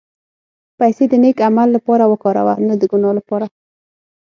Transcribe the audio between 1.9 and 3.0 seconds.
وکاروه، نه د